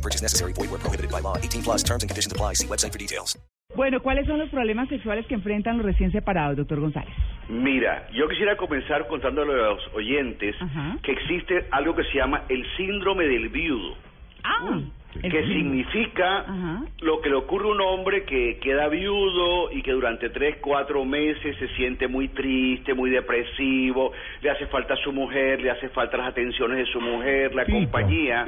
No 0.00 0.08
purchase 0.08 0.22
necessary. 0.22 0.52
Void 0.54 0.70
where 0.70 0.80
prohibited 0.80 1.10
by 1.10 1.20
law. 1.20 1.36
18 1.36 1.62
plus 1.62 1.82
terms 1.84 2.02
and 2.02 2.08
conditions 2.10 2.32
apply. 2.32 2.54
See 2.54 2.66
website 2.66 2.92
for 2.92 2.98
details. 2.98 3.36
Bueno, 3.76 4.00
¿cuáles 4.02 4.26
son 4.26 4.38
los 4.38 4.48
problemas 4.50 4.88
sexuales 4.88 5.26
que 5.26 5.34
enfrentan 5.34 5.76
los 5.76 5.86
recién 5.86 6.10
separados, 6.10 6.56
doctor 6.56 6.80
González? 6.80 7.14
Mira, 7.48 8.08
yo 8.12 8.26
quisiera 8.28 8.56
comenzar 8.56 9.06
contándole 9.06 9.52
a 9.52 9.68
los 9.74 9.80
oyentes 9.94 10.56
Ajá. 10.60 10.96
que 11.04 11.12
existe 11.12 11.66
algo 11.70 11.94
que 11.94 12.02
se 12.04 12.14
llama 12.18 12.42
el 12.48 12.64
síndrome 12.76 13.24
del 13.26 13.48
viudo, 13.48 13.94
Ah, 14.42 14.80
que 15.12 15.46
significa 15.46 16.40
Ajá. 16.40 16.84
lo 17.00 17.20
que 17.20 17.28
le 17.28 17.34
ocurre 17.34 17.68
a 17.68 17.72
un 17.72 17.80
hombre 17.80 18.24
que 18.24 18.58
queda 18.58 18.88
viudo 18.88 19.72
y 19.72 19.82
que 19.82 19.92
durante 19.92 20.30
tres, 20.30 20.56
cuatro 20.60 21.04
meses 21.04 21.56
se 21.58 21.68
siente 21.74 22.06
muy 22.06 22.28
triste, 22.28 22.94
muy 22.94 23.10
depresivo, 23.10 24.12
le 24.40 24.50
hace 24.50 24.66
falta 24.66 24.94
a 24.94 24.96
su 24.98 25.12
mujer, 25.12 25.60
le 25.60 25.70
hace 25.70 25.88
falta 25.88 26.16
las 26.16 26.28
atenciones 26.28 26.78
de 26.78 26.86
su 26.86 27.00
mujer, 27.00 27.54
la 27.54 27.64
compañía, 27.64 28.46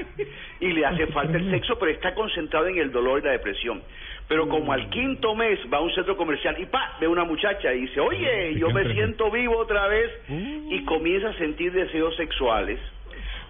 y 0.61 0.73
le 0.73 0.87
hace 0.87 1.09
falta 1.09 1.37
el 1.37 1.51
sexo, 1.51 1.79
pero 1.79 1.91
está 1.91 2.15
concentrado 2.15 2.67
en 2.69 2.79
el 2.79 2.93
dolor 2.93 3.21
y 3.21 3.25
la 3.25 3.33
depresión. 3.33 3.83
Pero 4.29 4.49
como 4.49 4.73
al 4.73 4.89
quinto 4.89 5.35
mes 5.35 5.59
va 5.73 5.79
a 5.79 5.81
un 5.81 5.93
centro 5.95 6.17
comercial 6.17 6.57
y 6.59 6.67
pa, 6.67 6.97
ve 7.01 7.09
una 7.09 7.25
muchacha 7.25 7.75
y 7.75 7.83
dice, 7.83 8.01
oye, 8.01 8.55
yo 8.55 8.71
me 8.71 8.91
siento 8.93 9.31
vivo 9.31 9.59
otra 9.59 9.89
vez, 9.89 10.11
y 10.29 10.85
comienza 10.85 11.31
a 11.31 11.35
sentir 11.39 11.73
deseos 11.73 12.17
sexuales. 12.17 12.79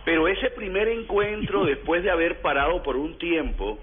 Pero 0.05 0.29
ese 0.29 0.51
primer 0.51 0.89
encuentro, 0.89 1.65
después 1.67 2.03
de 2.03 2.11
haber 2.11 2.41
parado 2.41 2.83
por 2.83 2.97
un 2.97 3.19
tiempo, 3.19 3.79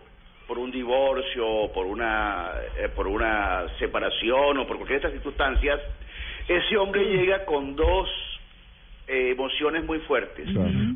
por 0.47 0.57
un 0.57 0.71
divorcio, 0.71 1.71
por 1.73 1.85
una, 1.85 2.51
eh, 2.77 2.89
por 2.95 3.07
una 3.07 3.65
separación 3.77 4.57
o 4.57 4.67
por 4.67 4.77
cualquier 4.77 4.99
de 5.01 5.07
estas 5.07 5.11
circunstancias, 5.13 5.79
ese 6.47 6.77
hombre 6.77 7.05
llega 7.05 7.45
con 7.45 7.75
dos 7.75 8.09
eh, 9.07 9.31
emociones 9.31 9.83
muy 9.85 9.99
fuertes. 9.99 10.47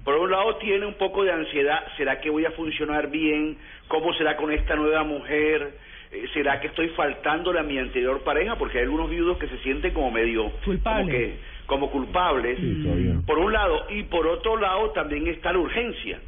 Por 0.04 0.16
un 0.16 0.32
lado 0.32 0.58
tiene 0.58 0.86
un 0.86 0.96
poco 0.96 1.24
de 1.24 1.32
ansiedad, 1.32 1.84
¿será 1.98 2.20
que 2.20 2.30
voy 2.30 2.46
a 2.46 2.52
funcionar 2.52 3.10
bien? 3.10 3.58
¿Cómo 3.88 4.14
será 4.14 4.36
con 4.36 4.52
esta 4.52 4.76
nueva 4.76 5.04
mujer? 5.04 5.74
Eh, 6.12 6.26
¿Será 6.34 6.60
que 6.60 6.68
estoy 6.68 6.90
faltándole 6.90 7.60
a 7.60 7.64
mi 7.64 7.78
anterior 7.78 8.24
pareja? 8.24 8.56
Porque 8.56 8.80
hay 8.80 8.84
algunos 8.86 9.10
viudos 9.10 9.38
que 9.38 9.48
se 9.48 9.58
sienten 9.60 9.94
como 9.94 10.12
medio... 10.12 10.52
Culpables. 10.66 11.06
Como, 11.06 11.10
que, 11.10 11.38
como 11.66 11.90
culpables. 11.90 12.58
Por 13.26 13.40
un 13.40 13.54
lado. 13.54 13.86
Y 13.90 14.04
por 14.04 14.28
otro 14.28 14.58
lado 14.58 14.92
también 14.92 15.28
está 15.28 15.54
la 15.54 15.60
urgencia, 15.60 16.20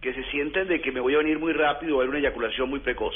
que 0.00 0.12
se 0.12 0.24
sienten 0.24 0.68
de 0.68 0.80
que 0.80 0.92
me 0.92 1.00
voy 1.00 1.14
a 1.14 1.18
venir 1.18 1.38
muy 1.38 1.52
rápido 1.52 1.94
o 1.94 1.96
va 1.98 2.02
a 2.02 2.06
haber 2.06 2.10
una 2.10 2.18
eyaculación 2.18 2.68
muy 2.68 2.80
precoz. 2.80 3.14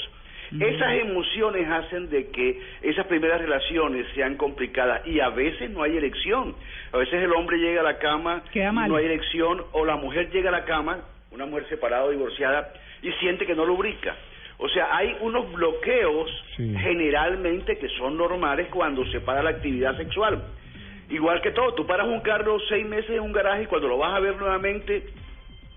Esas 0.60 1.00
emociones 1.00 1.68
hacen 1.68 2.10
de 2.10 2.28
que 2.28 2.60
esas 2.82 3.06
primeras 3.06 3.40
relaciones 3.40 4.06
sean 4.14 4.36
complicadas 4.36 5.04
y 5.06 5.18
a 5.18 5.30
veces 5.30 5.70
no 5.70 5.82
hay 5.82 5.96
erección. 5.96 6.54
A 6.92 6.98
veces 6.98 7.14
el 7.22 7.32
hombre 7.32 7.58
llega 7.58 7.80
a 7.80 7.84
la 7.84 7.98
cama 7.98 8.42
y 8.52 8.58
no 8.60 8.96
hay 8.96 9.06
erección 9.06 9.62
o 9.72 9.84
la 9.84 9.96
mujer 9.96 10.30
llega 10.30 10.50
a 10.50 10.52
la 10.52 10.64
cama, 10.64 11.00
una 11.32 11.46
mujer 11.46 11.68
separada 11.68 12.04
o 12.04 12.10
divorciada, 12.10 12.72
y 13.02 13.10
siente 13.12 13.46
que 13.46 13.54
no 13.54 13.64
lubrica. 13.64 14.14
O 14.58 14.68
sea, 14.68 14.96
hay 14.96 15.16
unos 15.20 15.52
bloqueos 15.52 16.30
generalmente 16.56 17.76
que 17.78 17.88
son 17.98 18.16
normales 18.16 18.68
cuando 18.70 19.04
se 19.06 19.20
para 19.20 19.42
la 19.42 19.50
actividad 19.50 19.96
sexual. 19.96 20.40
Igual 21.14 21.40
que 21.40 21.52
todo, 21.52 21.74
tú 21.74 21.86
paras 21.86 22.08
un 22.08 22.20
carro 22.20 22.58
seis 22.68 22.84
meses 22.84 23.10
en 23.10 23.20
un 23.20 23.32
garaje 23.32 23.62
y 23.62 23.66
cuando 23.66 23.86
lo 23.86 23.98
vas 23.98 24.14
a 24.14 24.20
ver 24.20 24.36
nuevamente 24.36 25.06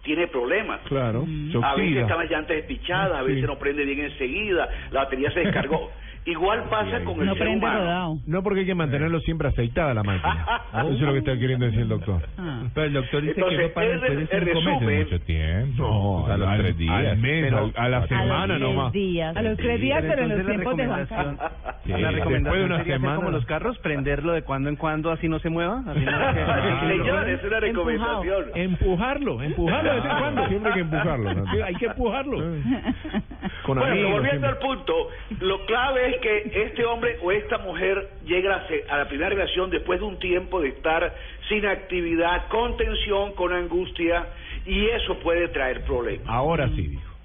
tiene 0.01 0.25
problemas. 0.27 0.81
Claro, 0.87 1.25
se 1.51 1.57
A 1.63 1.75
veces 1.75 1.97
están 1.97 2.17
las 2.17 2.31
llantas 2.31 2.55
despichadas, 2.55 3.19
a 3.19 3.21
veces 3.21 3.43
no 3.43 3.59
prende 3.59 3.85
bien 3.85 3.99
enseguida, 3.99 4.67
la 4.89 5.03
batería 5.03 5.29
se 5.31 5.41
descargó. 5.41 5.91
Igual 6.27 6.65
pasa 6.69 7.03
con 7.05 7.19
el 7.21 7.25
No 7.25 7.33
ser 7.35 7.43
prende 7.43 7.65
humano. 7.65 7.79
rodado. 7.79 8.17
No 8.27 8.43
porque 8.43 8.59
hay 8.59 8.65
que 8.65 8.75
mantenerlo 8.75 9.19
siempre 9.21 9.47
aceitada 9.47 9.93
la 9.93 10.03
máquina. 10.03 10.45
Eso 10.73 10.89
es 10.91 10.99
lo 11.01 11.13
que 11.13 11.19
está 11.19 11.37
queriendo 11.39 11.65
decir 11.65 11.81
el 11.81 11.87
doctor. 11.89 12.21
Ah. 12.37 12.63
Pero 12.73 12.85
el 12.87 12.93
doctor 12.93 13.21
dice 13.21 13.33
Entonces, 13.37 13.59
que 13.59 13.65
eso 13.65 13.73
para 13.73 13.87
después 13.87 14.09
de 14.11 14.25
cinco 14.27 14.45
meses, 14.45 14.65
resumen- 14.83 15.03
mucho 15.05 15.21
tiempo. 15.21 15.83
No, 16.27 16.33
a 16.33 16.37
los 16.37 16.47
al- 16.49 16.57
tres 16.61 16.77
días. 16.77 16.93
al 16.93 17.17
mes, 17.17 17.43
Pero- 17.45 17.71
a 17.75 17.89
la 17.89 18.07
semana 18.07 18.59
nomás. 18.59 18.93
A 19.35 19.41
los 19.41 19.57
tres 19.57 19.79
días, 19.81 20.03
pero 20.07 20.23
en 20.23 20.29
los 20.37 20.45
tiempos 20.45 20.77
de 20.77 20.85
Juan 20.85 20.99
recomendación- 20.99 21.37
Carlos. 21.37 21.51
Sí, 21.87 21.93
la 21.93 21.97
después 21.99 22.11
de 22.15 22.19
recomendación 22.19 22.63
una 22.65 22.77
sería 22.79 22.81
hacer 22.95 23.01
semana. 23.01 23.15
como 23.15 23.31
los 23.31 23.45
carros, 23.45 23.79
prenderlo 23.79 24.33
de 24.33 24.41
cuando 24.41 24.67
en 24.69 24.75
cuando 24.75 25.11
así 25.11 25.29
no 25.29 25.39
se 25.39 25.49
mueva. 25.49 25.83
Así 25.87 26.01
no 26.01 26.11
señor, 26.89 27.29
es 27.29 27.43
una 27.45 27.59
recomendación. 27.61 28.45
Empujarlo, 28.55 29.41
empujarlo 29.41 29.89
de 29.93 29.95
vez 30.01 30.05
en 30.11 30.17
cuando. 30.19 30.47
Siempre 30.49 30.69
hay 30.71 30.75
que 30.75 30.81
empujarlo. 30.81 31.33
¿no? 31.33 31.45
Sí, 31.53 31.61
Hay 31.61 31.75
que 31.75 31.85
empujarlo. 31.85 32.37
Con 33.67 33.77
Bueno, 33.79 33.91
amigos. 33.91 34.11
volviendo 34.13 34.47
siempre. 34.47 34.49
al 34.49 34.77
punto, 34.77 35.09
lo 35.41 35.65
clave 35.65 36.09
es 36.09 36.21
que 36.21 36.63
este 36.65 36.85
hombre 36.85 37.17
o 37.21 37.33
esta 37.33 37.57
mujer 37.57 38.11
llega 38.25 38.65
a 38.89 38.97
la 38.97 39.07
primera 39.09 39.29
relación 39.29 39.69
después 39.69 39.99
de 39.99 40.05
un 40.05 40.17
tiempo 40.19 40.61
de 40.61 40.69
estar 40.69 41.13
sin 41.49 41.65
actividad, 41.65 42.47
con 42.47 42.77
tensión, 42.77 43.33
con 43.33 43.51
angustia, 43.51 44.25
y 44.65 44.85
eso 44.85 45.19
puede 45.19 45.49
traer 45.49 45.83
problemas. 45.83 46.25
Ahora 46.29 46.69
sí, 46.69 46.87
dijo. 46.87 47.16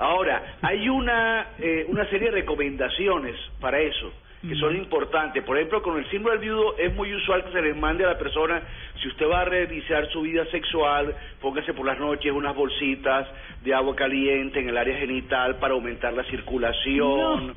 Ahora, 0.00 0.56
hay 0.62 0.88
una, 0.88 1.48
eh, 1.58 1.84
una 1.88 2.06
serie 2.06 2.30
de 2.30 2.40
recomendaciones 2.40 3.36
para 3.60 3.78
eso 3.80 4.10
que 4.40 4.54
son 4.54 4.74
importantes. 4.74 5.44
Por 5.44 5.58
ejemplo, 5.58 5.82
con 5.82 5.98
el 5.98 6.08
símbolo 6.08 6.32
del 6.32 6.40
viudo 6.40 6.74
es 6.78 6.94
muy 6.94 7.14
usual 7.14 7.44
que 7.44 7.52
se 7.52 7.60
les 7.60 7.76
mande 7.76 8.04
a 8.04 8.08
la 8.08 8.18
persona, 8.18 8.62
si 9.02 9.08
usted 9.08 9.28
va 9.28 9.42
a 9.42 9.44
revisar 9.44 10.08
su 10.08 10.22
vida 10.22 10.46
sexual, 10.46 11.14
póngase 11.42 11.74
por 11.74 11.84
las 11.84 11.98
noches 11.98 12.32
unas 12.32 12.56
bolsitas 12.56 13.28
de 13.62 13.74
agua 13.74 13.94
caliente 13.94 14.60
en 14.60 14.70
el 14.70 14.78
área 14.78 14.96
genital 14.96 15.56
para 15.56 15.74
aumentar 15.74 16.14
la 16.14 16.24
circulación. 16.24 17.54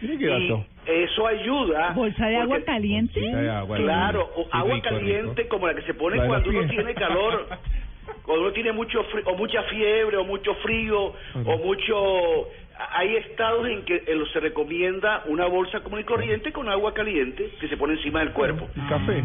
Mire 0.00 0.18
qué 0.18 0.24
Y 0.24 1.02
eso 1.04 1.26
ayuda. 1.26 1.90
¿Bolsa 1.90 2.26
de 2.28 2.36
agua 2.36 2.60
caliente? 2.64 3.20
De 3.20 3.50
agua. 3.50 3.76
Claro, 3.76 4.30
Sí, 4.36 4.42
agua 4.52 4.74
rico, 4.74 4.88
caliente 4.88 5.42
rico. 5.42 5.54
como 5.54 5.66
la 5.66 5.74
que 5.74 5.82
se 5.82 5.94
pone 5.94 6.26
cuando 6.26 6.48
uno 6.48 6.66
tiene 6.66 6.94
calor, 6.94 7.46
cuando 8.26 8.44
uno 8.44 8.52
tiene 8.52 8.72
mucho 8.72 9.04
o 9.24 9.36
mucha 9.36 9.62
fiebre 9.64 10.16
o 10.16 10.24
mucho 10.24 10.54
frío 10.56 11.14
o 11.44 11.58
mucho 11.58 12.48
hay 12.92 13.16
estados 13.16 13.66
en 13.68 13.84
que 13.84 14.02
se 14.32 14.40
recomienda 14.40 15.22
una 15.26 15.46
bolsa 15.46 15.80
común 15.80 16.00
y 16.00 16.04
corriente 16.04 16.52
con 16.52 16.68
agua 16.68 16.92
caliente 16.92 17.50
que 17.60 17.68
se 17.68 17.76
pone 17.76 17.94
encima 17.94 18.20
del 18.20 18.32
cuerpo. 18.32 18.68
El 18.76 18.88
café. 18.88 19.24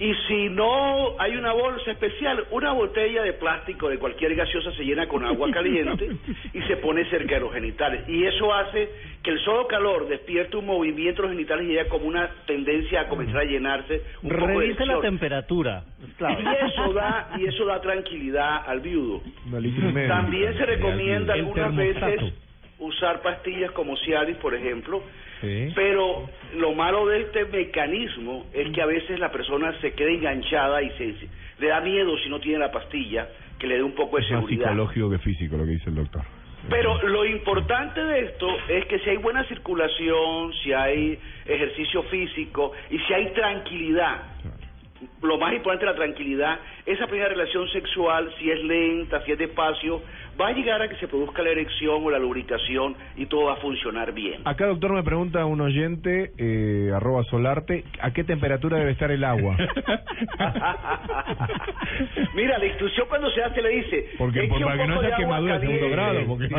Y 0.00 0.14
si 0.26 0.48
no 0.48 1.20
hay 1.20 1.36
una 1.36 1.52
bolsa 1.52 1.90
especial, 1.90 2.46
una 2.52 2.72
botella 2.72 3.22
de 3.22 3.34
plástico 3.34 3.90
de 3.90 3.98
cualquier 3.98 4.34
gaseosa 4.34 4.72
se 4.72 4.82
llena 4.82 5.06
con 5.06 5.26
agua 5.26 5.50
caliente 5.52 6.08
y 6.54 6.62
se 6.62 6.78
pone 6.78 7.04
cerca 7.10 7.34
de 7.34 7.40
los 7.42 7.52
genitales. 7.52 8.08
Y 8.08 8.24
eso 8.24 8.52
hace 8.54 8.88
que 9.22 9.30
el 9.30 9.38
solo 9.40 9.66
calor 9.66 10.08
despierte 10.08 10.56
un 10.56 10.64
movimiento 10.64 11.20
de 11.20 11.28
los 11.28 11.36
genitales 11.36 11.68
y 11.68 11.78
haya 11.78 11.88
como 11.90 12.06
una 12.06 12.30
tendencia 12.46 13.02
a 13.02 13.08
comenzar 13.08 13.42
a 13.42 13.44
llenarse 13.44 14.02
un 14.22 14.30
poco 14.30 14.46
de 14.46 14.54
Revise 14.54 14.86
la 14.86 15.00
temperatura. 15.00 15.84
Y 16.28 16.66
eso 16.70 16.92
da 16.92 17.30
y 17.38 17.46
eso 17.46 17.64
da 17.64 17.80
tranquilidad 17.80 18.62
al 18.68 18.80
viudo. 18.80 19.22
También 20.08 20.56
se 20.56 20.66
recomienda 20.66 21.34
algunas 21.34 21.74
veces 21.74 22.20
usar 22.78 23.22
pastillas 23.22 23.70
como 23.72 23.96
Cialis, 23.96 24.36
por 24.36 24.54
ejemplo, 24.54 25.02
Sí. 25.40 25.68
pero 25.74 26.28
lo 26.56 26.74
malo 26.74 27.06
de 27.06 27.20
este 27.22 27.44
mecanismo 27.46 28.46
es 28.52 28.70
que 28.70 28.82
a 28.82 28.86
veces 28.86 29.18
la 29.18 29.30
persona 29.30 29.72
se 29.80 29.92
queda 29.92 30.10
enganchada 30.10 30.82
y 30.82 30.90
se, 30.90 31.14
se- 31.18 31.28
le 31.58 31.68
da 31.68 31.80
miedo 31.80 32.16
si 32.18 32.28
no 32.28 32.40
tiene 32.40 32.58
la 32.58 32.70
pastilla, 32.70 33.26
que 33.58 33.66
le 33.66 33.76
dé 33.76 33.82
un 33.82 33.92
poco 33.94 34.16
de 34.16 34.22
más 34.22 34.28
seguridad. 34.30 34.64
psicológico 34.68 35.10
que 35.10 35.18
físico 35.18 35.56
lo 35.56 35.64
que 35.64 35.70
dice 35.72 35.88
el 35.90 35.96
doctor. 35.96 36.22
Pero 36.68 37.00
lo 37.08 37.24
importante 37.24 38.04
de 38.04 38.20
esto 38.26 38.46
es 38.68 38.84
que 38.84 38.98
si 38.98 39.10
hay 39.10 39.16
buena 39.16 39.44
circulación, 39.44 40.52
si 40.62 40.72
hay 40.74 41.18
ejercicio 41.46 42.02
físico 42.04 42.72
y 42.90 42.98
si 42.98 43.12
hay 43.14 43.30
tranquilidad, 43.32 44.22
lo 45.22 45.38
más 45.38 45.52
importante 45.54 45.84
es 45.86 45.90
la 45.92 45.96
tranquilidad, 45.96 46.60
esa 46.92 47.06
primera 47.06 47.28
relación 47.28 47.68
sexual, 47.68 48.30
si 48.38 48.50
es 48.50 48.62
lenta, 48.64 49.22
si 49.24 49.32
es 49.32 49.38
despacio, 49.38 50.02
va 50.40 50.48
a 50.48 50.52
llegar 50.52 50.80
a 50.82 50.88
que 50.88 50.96
se 50.96 51.08
produzca 51.08 51.42
la 51.42 51.50
erección 51.50 52.04
o 52.04 52.10
la 52.10 52.18
lubricación 52.18 52.96
y 53.16 53.26
todo 53.26 53.44
va 53.46 53.54
a 53.54 53.56
funcionar 53.56 54.12
bien. 54.12 54.42
Acá, 54.44 54.66
doctor, 54.66 54.92
me 54.92 55.02
pregunta 55.02 55.44
un 55.46 55.60
oyente, 55.60 56.32
eh, 56.38 56.90
arroba 56.94 57.22
solarte, 57.24 57.84
¿a 58.00 58.12
qué 58.12 58.24
temperatura 58.24 58.78
debe 58.78 58.92
estar 58.92 59.10
el 59.10 59.24
agua? 59.24 59.56
Mira, 62.34 62.58
la 62.58 62.66
instrucción 62.66 63.06
cuando 63.08 63.30
se 63.30 63.42
hace 63.42 63.62
le 63.62 63.68
dice, 63.70 64.10
Porque 64.18 64.44
por- 64.44 64.62
para 64.62 64.76
que 64.78 64.86
no 64.86 64.94
agua 65.00 65.16
quemadura 65.16 65.58
de 65.58 65.66
segundo 65.66 65.90
grado, 65.90 66.20
porque 66.26 66.48
Sí, 66.48 66.54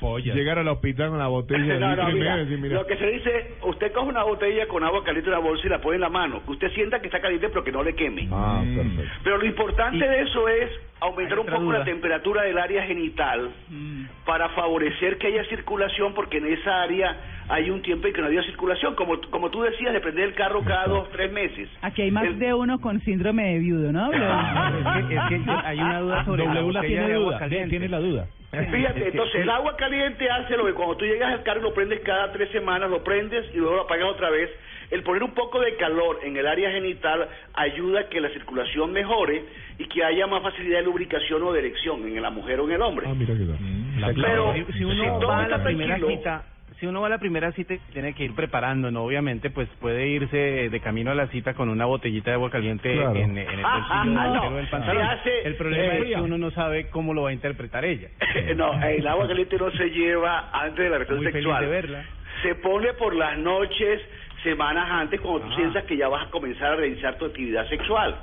pollas. 0.00 0.36
llegar 0.36 0.58
al 0.58 0.68
hospital 0.68 1.10
con 1.10 1.18
la 1.18 1.26
botella 1.28 1.64
de 1.74 1.80
No, 1.80 1.96
no, 1.96 2.08
mira, 2.12 2.36
medio 2.36 2.58
mira, 2.58 2.74
lo 2.76 2.86
que 2.86 2.96
se 2.96 3.06
dice, 3.10 3.54
usted 3.64 3.92
coge 3.92 4.08
una 4.08 4.22
botella 4.24 4.66
con 4.68 4.84
agua 4.84 5.02
caliente 5.04 5.28
en 5.30 5.34
la 5.34 5.40
bolsa 5.40 5.66
y 5.66 5.70
la 5.70 5.80
pone 5.80 5.96
en 5.96 6.00
la 6.02 6.08
mano, 6.08 6.42
que 6.44 6.52
usted 6.52 6.70
sienta 6.72 7.00
que 7.00 7.06
está 7.06 7.20
caliente 7.20 7.48
pero 7.48 7.64
que 7.64 7.72
no 7.72 7.82
le 7.82 7.94
queme. 7.94 8.28
Ah, 8.32 8.62
perfecto. 8.64 9.02
Pero 9.24 9.38
lo 9.38 9.46
importante 9.46 9.65
Y- 9.94 9.98
de 9.98 10.20
eso 10.22 10.48
es 10.48 10.70
aumentar 11.00 11.38
un 11.38 11.46
poco 11.46 11.72
la 11.72 11.84
temperatura 11.84 12.42
del 12.42 12.58
área 12.58 12.82
genital 12.84 13.50
Mm. 13.68 13.95
Para 14.24 14.48
favorecer 14.50 15.18
que 15.18 15.28
haya 15.28 15.44
circulación 15.44 16.12
porque 16.14 16.38
en 16.38 16.46
esa 16.52 16.82
área 16.82 17.16
hay 17.48 17.70
un 17.70 17.80
tiempo 17.80 18.08
en 18.08 18.12
que 18.12 18.20
no 18.20 18.26
había 18.26 18.42
circulación. 18.42 18.94
Como, 18.96 19.20
como 19.30 19.50
tú 19.50 19.62
decías, 19.62 19.92
de 19.92 20.00
prender 20.00 20.24
el 20.24 20.34
carro 20.34 20.62
cada 20.64 20.86
dos, 20.86 21.08
tres 21.10 21.32
meses. 21.32 21.68
Aquí 21.82 22.02
hay 22.02 22.10
más 22.10 22.38
de 22.38 22.52
uno 22.52 22.80
con 22.80 23.00
síndrome 23.02 23.52
de 23.52 23.58
viudo, 23.60 23.92
¿no? 23.92 24.10
Es 24.96 25.06
que, 25.06 25.14
es 25.14 25.42
que 25.44 25.50
hay 25.64 25.78
una 25.78 26.00
duda 26.00 26.24
sobre 26.24 26.44
la 26.44 26.54
W 26.60 26.72
la 26.72 26.80
botella 26.80 26.88
tiene 26.88 27.08
de 27.08 27.14
agua 27.14 27.26
duda, 27.26 27.38
caliente. 27.38 27.70
tiene 27.70 27.88
la 27.88 27.98
duda. 27.98 28.26
Fíjate, 28.50 29.08
entonces 29.08 29.40
el 29.42 29.50
agua 29.50 29.76
caliente 29.76 30.30
hace 30.30 30.56
lo 30.56 30.64
que 30.64 30.72
cuando 30.72 30.96
tú 30.96 31.04
llegas 31.04 31.32
al 31.32 31.42
carro 31.42 31.60
lo 31.60 31.74
prendes 31.74 32.00
cada 32.00 32.32
tres 32.32 32.50
semanas, 32.50 32.88
lo 32.90 33.02
prendes 33.04 33.44
y 33.52 33.58
luego 33.58 33.76
lo 33.76 33.82
apagas 33.82 34.08
otra 34.08 34.30
vez. 34.30 34.50
El 34.90 35.02
poner 35.02 35.22
un 35.22 35.34
poco 35.34 35.60
de 35.60 35.76
calor 35.76 36.20
en 36.22 36.36
el 36.36 36.46
área 36.46 36.70
genital 36.70 37.28
ayuda 37.54 38.00
a 38.00 38.08
que 38.08 38.20
la 38.20 38.30
circulación 38.30 38.92
mejore 38.92 39.44
y 39.78 39.84
que 39.86 40.04
haya 40.04 40.26
más 40.26 40.42
facilidad 40.42 40.78
de 40.78 40.84
lubricación 40.84 41.42
o 41.42 41.52
de 41.52 41.58
erección 41.58 42.06
en 42.06 42.22
la 42.22 42.30
mujer 42.30 42.60
o 42.60 42.64
en 42.64 42.72
el 42.72 42.82
hombre. 42.82 43.06
Ah, 43.08 43.14
mira 43.14 43.34
qué 43.34 43.44
tal. 43.44 43.58
La 43.96 44.08
Pero, 44.12 44.54
si, 44.76 44.84
uno 44.84 44.94
si 44.94 45.08
todo 45.20 45.28
va 45.28 45.44
a 45.44 45.48
la 45.48 45.62
primera 45.62 45.98
cita, 45.98 46.44
si 46.78 46.86
uno 46.86 47.00
va 47.00 47.06
a 47.06 47.10
la 47.10 47.18
primera 47.18 47.52
cita 47.52 47.72
y 47.74 47.78
tiene 47.92 48.12
que 48.14 48.24
ir 48.24 48.34
preparando, 48.34 48.90
no 48.90 49.02
obviamente, 49.04 49.48
pues 49.50 49.66
puede 49.80 50.06
irse 50.08 50.68
de 50.68 50.80
camino 50.80 51.10
a 51.10 51.14
la 51.14 51.26
cita 51.28 51.54
con 51.54 51.68
una 51.70 51.86
botellita 51.86 52.30
de 52.30 52.34
agua 52.34 52.50
caliente 52.50 52.92
Claro. 52.92 53.14
en, 53.16 53.38
en 53.38 53.48
el 53.58 53.64
Ah, 53.64 53.68
ah, 53.68 53.78
bolsillo 53.78 53.94
ah, 53.94 54.04
delantero 54.24 54.50
no. 54.50 54.56
del 54.56 54.66
pantalón. 54.68 55.02
Hace- 55.06 55.42
el 55.48 55.54
problema 55.56 55.94
eh, 55.94 55.98
es 55.98 56.04
que 56.16 56.20
uno 56.20 56.36
no 56.38 56.50
sabe 56.50 56.88
cómo 56.90 57.14
lo 57.14 57.22
va 57.22 57.30
a 57.30 57.32
interpretar 57.32 57.84
ella. 57.86 58.08
no, 58.56 58.82
el 58.82 59.06
agua 59.06 59.26
caliente 59.26 59.56
no 59.56 59.70
se 59.70 59.88
lleva 59.90 60.50
antes 60.52 60.76
de 60.84 60.90
la 60.90 60.98
relación 60.98 61.16
Muy 61.18 61.26
feliz 61.32 61.42
sexual. 61.44 61.62
de 61.64 61.70
verla. 61.70 62.04
Se 62.42 62.54
pone 62.56 62.92
por 62.94 63.14
las 63.16 63.38
noches, 63.38 64.02
semanas 64.42 64.86
antes, 64.90 65.18
cuando 65.22 65.46
Ah. 65.46 65.48
tú 65.50 65.56
piensas 65.56 65.84
que 65.84 65.96
ya 65.96 66.08
vas 66.08 66.26
a 66.26 66.30
comenzar 66.30 66.72
a 66.72 66.76
realizar 66.76 67.16
tu 67.16 67.24
actividad 67.24 67.66
sexual. 67.70 68.14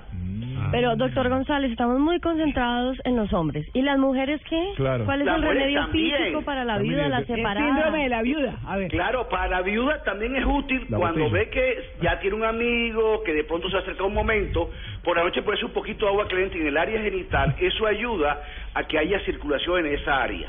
Pero, 0.73 0.95
doctor 0.95 1.29
González, 1.29 1.69
estamos 1.71 1.99
muy 1.99 2.19
concentrados 2.19 2.97
en 3.05 3.15
los 3.15 3.31
hombres. 3.31 3.67
¿Y 3.73 3.83
las 3.83 3.99
mujeres 3.99 4.41
qué? 4.49 4.71
Claro. 4.75 5.05
¿Cuál 5.05 5.21
es 5.21 5.27
Las 5.27 5.35
el 5.37 5.43
remedio 5.43 5.81
también. 5.81 6.17
físico 6.17 6.41
para 6.41 6.65
la 6.65 6.73
También 6.73 6.95
viuda, 6.95 7.09
la 7.09 7.19
El 7.19 7.27
separada? 7.27 7.67
síndrome 7.67 8.03
de 8.03 8.09
la 8.09 8.21
viuda. 8.23 8.55
A 8.65 8.77
ver. 8.77 8.87
Claro, 8.89 9.29
para 9.29 9.47
la 9.47 9.61
viuda 9.61 10.01
también 10.03 10.35
es 10.35 10.43
útil 10.45 10.85
La 10.89 10.97
cuando 10.97 11.25
botella. 11.25 11.43
ve 11.45 11.49
que 11.51 11.75
ya 12.01 12.19
tiene 12.19 12.35
un 12.37 12.43
amigo, 12.43 13.21
que 13.23 13.33
de 13.33 13.43
pronto 13.43 13.69
se 13.69 13.77
acerca 13.77 14.03
un 14.03 14.15
momento, 14.15 14.71
por 15.03 15.15
la 15.15 15.23
noche 15.23 15.43
ponerse 15.43 15.65
un 15.65 15.73
poquito 15.73 16.05
de 16.05 16.11
agua 16.11 16.27
caliente 16.27 16.59
en 16.59 16.65
el 16.67 16.77
área 16.77 16.99
genital, 17.01 17.55
eso 17.59 17.85
ayuda 17.85 18.41
a 18.73 18.83
que 18.87 18.97
haya 18.97 19.19
circulación 19.25 19.85
en 19.85 19.93
esa 19.93 20.23
área. 20.23 20.47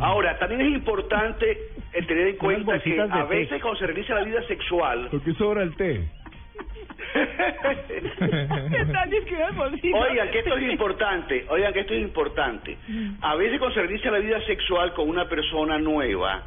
Ahora, 0.00 0.38
también 0.38 0.62
es 0.62 0.68
importante 0.68 1.58
el 1.92 2.06
tener 2.06 2.28
en 2.28 2.36
cuenta 2.36 2.78
que 2.80 2.98
a 3.00 3.06
té. 3.28 3.34
veces 3.36 3.60
cuando 3.62 3.78
se 3.78 3.86
realiza 3.86 4.14
la 4.14 4.24
vida 4.24 4.42
sexual, 4.48 5.08
¿Por 5.10 5.22
qué 5.22 5.34
sobra 5.34 5.62
el 5.62 5.76
té? 5.76 6.08
Detalles 8.70 9.24
que 9.24 9.42
el 9.42 9.52
bolsillo. 9.54 9.96
Oigan, 9.96 10.30
que 10.30 10.38
esto 10.40 10.56
es 10.56 10.70
importante, 10.72 11.46
oigan 11.48 11.72
que 11.72 11.80
esto 11.80 11.94
es 11.94 12.02
importante. 12.02 12.76
A 13.20 13.34
veces 13.36 13.58
cuando 13.58 13.74
se 13.74 13.82
realiza 13.82 14.10
la 14.10 14.18
vida 14.18 14.40
sexual 14.46 14.92
con 14.94 15.08
una 15.08 15.28
persona 15.28 15.78
nueva, 15.78 16.42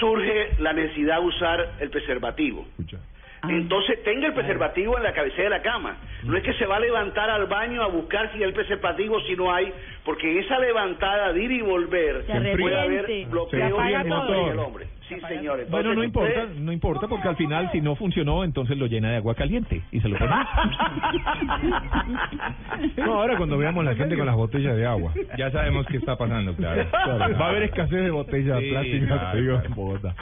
surge 0.00 0.50
la 0.58 0.72
necesidad 0.72 1.20
de 1.20 1.26
usar 1.26 1.68
el 1.80 1.90
preservativo. 1.90 2.66
Escucha. 2.78 2.98
Entonces 3.46 4.02
tenga 4.04 4.28
el 4.28 4.32
preservativo 4.32 4.96
en 4.96 5.02
la 5.02 5.12
cabecera 5.12 5.44
de 5.44 5.50
la 5.50 5.62
cama. 5.62 5.98
No 6.22 6.34
es 6.36 6.42
que 6.42 6.54
se 6.54 6.64
va 6.64 6.76
a 6.76 6.80
levantar 6.80 7.28
al 7.28 7.46
baño 7.46 7.82
a 7.82 7.88
buscar 7.88 8.32
si 8.32 8.42
hay 8.42 8.52
preservativo, 8.52 9.20
si 9.22 9.36
no 9.36 9.52
hay, 9.52 9.70
porque 10.02 10.38
esa 10.38 10.58
levantada 10.58 11.30
de 11.32 11.42
ir 11.42 11.52
y 11.52 11.60
volver 11.60 12.24
puede 12.58 12.80
haber 12.80 13.26
bloqueo 13.26 13.60
Se 13.60 13.72
apaga 13.74 14.00
en 14.00 14.08
todo. 14.08 14.50
el 14.50 14.58
hombre. 14.58 14.86
Sí, 15.08 15.16
señor. 15.28 15.60
Entonces, 15.60 15.70
Bueno, 15.70 15.94
no 15.94 16.02
importa, 16.02 16.46
no 16.56 16.72
importa 16.72 17.06
porque 17.08 17.28
al 17.28 17.36
final 17.36 17.70
si 17.72 17.80
no 17.80 17.94
funcionó, 17.94 18.42
entonces 18.44 18.76
lo 18.78 18.86
llena 18.86 19.10
de 19.10 19.16
agua 19.16 19.34
caliente 19.34 19.82
y 19.92 20.00
se 20.00 20.08
lo 20.08 20.16
pone. 20.18 20.32
No, 22.96 23.14
ahora 23.14 23.36
cuando 23.36 23.58
veamos 23.58 23.84
la 23.84 23.94
gente 23.94 24.16
con 24.16 24.26
las 24.26 24.34
botellas 24.34 24.76
de 24.76 24.86
agua. 24.86 25.12
Ya 25.38 25.50
sabemos 25.50 25.86
qué 25.86 25.98
está 25.98 26.16
pasando, 26.16 26.54
claro. 26.54 26.84
Claro, 26.90 27.38
va 27.38 27.46
a 27.46 27.50
haber 27.50 27.64
escasez 27.64 28.02
de 28.04 28.10
botellas 28.10 28.58
Sí, 28.60 28.70
plásticas 28.70 29.08
claro, 29.18 29.32
te 29.32 29.40
digo, 29.40 29.52
claro. 29.54 29.66
en 29.68 29.74
Bogotá. 29.74 30.14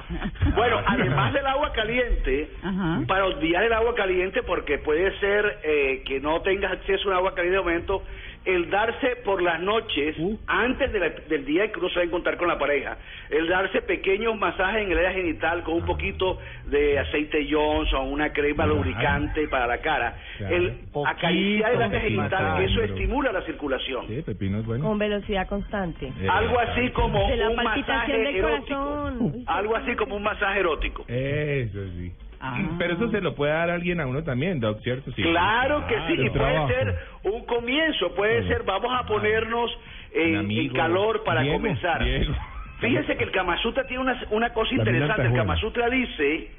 Bueno, 0.56 0.81
además 0.87 1.32
del 1.32 1.46
agua 1.46 1.73
caliente, 1.73 2.50
Ajá. 2.62 3.00
para 3.06 3.26
olvidar 3.26 3.64
el 3.64 3.73
agua 3.73 3.94
caliente, 3.94 4.43
porque 4.43 4.79
puede 4.79 5.17
ser 5.19 5.58
eh, 5.62 6.02
que 6.05 6.20
no 6.20 6.40
tengas 6.43 6.73
acceso 6.73 7.08
a 7.08 7.12
un 7.12 7.17
agua 7.19 7.34
caliente 7.34 7.58
de 7.58 7.62
momento, 7.64 8.02
el 8.44 8.71
darse 8.71 9.17
por 9.25 9.41
las 9.43 9.61
noches, 9.61 10.17
Uh. 10.19 10.37
antes 10.47 10.93
de 10.93 10.99
la- 10.99 11.09
del 11.29 11.44
día 11.44 11.71
que 11.71 11.79
uno 11.79 11.89
se 11.91 11.97
va 11.97 12.03
a 12.03 12.05
encontrar 12.06 12.37
con 12.37 12.49
la 12.49 12.59
pareja, 12.59 12.97
el 13.31 13.47
darse 13.49 13.83
pequeños 13.83 14.37
masajes 14.37 14.83
en 14.83 14.91
el 14.93 14.99
área 14.99 15.12
genital 15.12 15.62
con 15.62 15.75
un 15.75 15.85
poquito 15.87 16.39
de 16.67 16.99
aceite 16.99 17.47
Johnson, 17.50 18.12
una 18.12 18.33
crema 18.33 18.65
Claro. 18.65 18.75
lubricante 18.77 19.47
para 19.49 19.67
la 19.67 19.79
cara, 19.79 20.17
Claro. 20.39 20.56
el 20.56 20.71
Poquito, 20.93 21.06
acariciar 21.06 21.73
el 21.73 21.83
área 21.83 22.00
genital, 22.00 22.31
masaje, 22.31 22.65
eso 22.65 22.75
pero- 22.81 22.94
estimula 22.94 23.33
la 23.33 23.43
circulación. 23.43 24.06
Sí, 24.09 24.23
pepino 24.23 24.59
es 24.59 24.67
bueno. 24.67 24.85
Con 24.85 24.99
velocidad 24.99 25.47
constante. 25.49 26.06
Eh, 26.21 26.29
Algo 26.29 26.59
así 26.59 26.91
como 26.91 27.29
De 27.29 27.37
la 27.37 27.49
un 27.50 27.56
masaje 27.56 28.12
del 28.19 28.37
erótico. 28.37 28.75
corazón. 28.85 29.44
Algo 29.47 29.77
así 29.77 29.94
como 29.94 30.17
un 30.17 30.23
masaje 30.23 30.61
erótico. 30.61 31.05
Eso 31.06 31.79
sí. 31.97 32.12
Ah. 32.44 32.59
Pero 32.77 32.94
eso 32.94 33.09
se 33.11 33.21
lo 33.21 33.37
puede 33.37 33.53
dar 33.53 33.71
a 33.71 33.75
alguien 33.75 34.00
a 34.00 34.06
uno 34.06 34.25
también, 34.25 34.59
Doc, 34.59 34.81
¿cierto? 34.83 35.12
Sí. 35.12 35.23
Claro 35.23 35.87
que 35.87 35.94
sí, 36.09 36.15
y 36.21 36.31
puede 36.31 36.67
ser 36.67 36.99
un 37.23 37.47
comienzo, 37.47 38.12
puede 38.17 38.49
ser, 38.49 38.65
vamos 38.65 38.93
a 38.99 39.06
ponernos 39.06 39.71
Un 40.15 40.50
en, 40.50 40.69
calor 40.73 41.23
para 41.23 41.43
Diego, 41.43 41.59
comenzar. 41.59 42.03
Diego. 42.03 42.35
Fíjense 42.81 43.17
que 43.17 43.23
el 43.25 43.31
Kama 43.31 43.56
Sutra 43.59 43.87
tiene 43.87 44.03
una, 44.03 44.21
una 44.31 44.53
cosa 44.53 44.75
La 44.75 44.79
interesante. 44.83 45.23
El 45.23 45.35
Kama. 45.35 45.56
Sutra 45.59 45.89
dice 45.89 46.50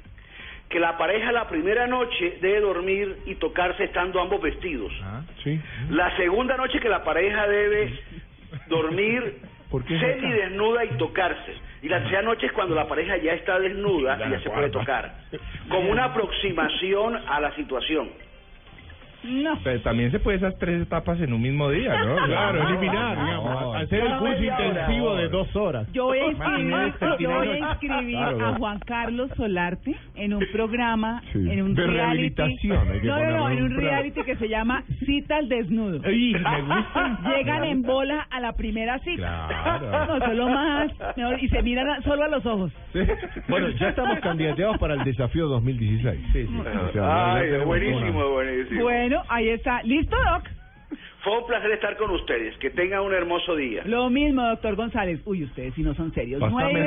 que 0.70 0.80
la 0.80 0.96
pareja 0.96 1.30
la 1.32 1.46
primera 1.48 1.86
noche 1.86 2.38
debe 2.40 2.60
dormir 2.60 3.18
y 3.26 3.34
tocarse 3.34 3.84
estando 3.84 4.20
ambos 4.22 4.40
vestidos. 4.40 4.90
Ah, 5.02 5.20
Sí. 5.42 5.60
La 5.90 6.16
segunda 6.16 6.56
noche 6.56 6.80
que 6.80 6.88
la 6.88 7.04
pareja 7.04 7.46
debe 7.46 7.92
dormir 8.68 9.20
¿Por 9.22 9.32
qué 9.32 9.36
es 9.36 9.53
semidesnuda 9.82 10.84
y 10.84 10.88
tocarse. 10.98 11.54
Y 11.82 11.88
la 11.88 12.00
tercera 12.00 12.22
noche 12.22 12.46
es 12.46 12.52
cuando 12.52 12.74
la 12.74 12.86
pareja 12.86 13.16
ya 13.18 13.32
está 13.32 13.58
desnuda 13.58 14.18
y 14.26 14.30
ya 14.30 14.40
se 14.40 14.50
puede 14.50 14.70
tocar. 14.70 15.12
Como 15.68 15.90
una 15.90 16.04
aproximación 16.04 17.16
a 17.16 17.40
la 17.40 17.54
situación. 17.54 18.10
No. 19.24 19.58
Pero 19.64 19.80
también 19.82 20.10
se 20.10 20.18
puede 20.20 20.36
esas 20.36 20.56
tres 20.58 20.82
etapas 20.82 21.20
en 21.20 21.32
un 21.32 21.40
mismo 21.40 21.70
día, 21.70 21.96
¿no? 22.04 22.16
Claro, 22.26 22.68
eliminar, 22.68 23.16
No, 23.16 23.24
digamos, 23.24 23.76
hacer 23.76 24.00
el 24.00 24.10
no, 24.10 24.18
curso 24.18 24.34
hora. 24.34 24.66
intensivo 24.66 25.14
de 25.16 25.28
dos 25.28 25.56
horas. 25.56 25.92
Yo 25.92 26.04
voy 26.04 26.18
a 26.18 26.26
inscribir, 26.26 26.94
yo 27.20 27.30
voy 27.30 27.48
a 27.48 27.58
inscribir 27.58 28.16
Claro, 28.16 28.46
a 28.46 28.50
no. 28.52 28.54
Juan 28.58 28.78
Carlos 28.80 29.30
Solarte 29.36 29.94
en 30.14 30.34
un 30.34 30.44
programa, 30.52 31.22
Sí. 31.32 31.38
en 31.50 31.62
un 31.62 31.74
De 31.74 31.86
reality. 31.86 32.68
No, 32.68 33.18
no, 33.18 33.30
no, 33.30 33.50
en 33.50 33.62
un 33.62 33.76
reality 33.76 34.22
que 34.22 34.36
se 34.36 34.48
llama 34.48 34.84
Cita 35.06 35.36
al 35.36 35.48
Desnudo. 35.48 36.00
Ay, 36.04 36.34
me 36.34 36.62
gusta. 36.76 37.18
Llegan 37.36 37.64
en 37.64 37.82
bola 37.82 38.26
a 38.30 38.40
la 38.40 38.52
primera 38.52 38.98
cita. 39.00 39.46
Claro. 39.48 40.06
No, 40.18 40.26
solo 40.26 40.48
más, 40.48 40.92
mejor, 41.16 41.42
y 41.42 41.48
se 41.48 41.62
miran 41.62 41.88
a- 41.88 42.02
solo 42.02 42.24
a 42.24 42.28
los 42.28 42.44
ojos. 42.46 42.72
Bueno, 43.48 43.68
ya 43.70 43.88
estamos 43.88 44.18
candidateados 44.20 44.78
para 44.78 44.94
el 44.94 45.04
desafío 45.04 45.46
2016. 45.48 46.20
Sí, 46.32 46.46
sí. 46.46 46.54
O 46.58 46.92
sea, 46.92 47.34
Ay, 47.36 47.50
buenísimo, 47.64 48.30
buenísimo. 48.30 48.82
Bueno, 48.82 49.13
ahí 49.28 49.48
está. 49.50 49.82
¿Listo, 49.82 50.16
Doc? 50.16 50.48
Fue 51.22 51.38
un 51.38 51.46
placer 51.46 51.70
estar 51.72 51.96
con 51.96 52.10
ustedes. 52.10 52.56
Que 52.58 52.70
tengan 52.70 53.00
un 53.00 53.14
hermoso 53.14 53.56
día. 53.56 53.82
Lo 53.86 54.10
mismo, 54.10 54.46
doctor 54.46 54.76
González. 54.76 55.20
Uy, 55.24 55.44
ustedes 55.44 55.74
si 55.74 55.82
no 55.82 55.94
son 55.94 56.12
serios. 56.12 56.40
Nueve 56.50 56.86